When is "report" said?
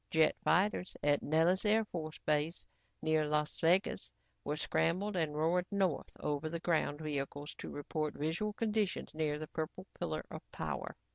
7.69-8.15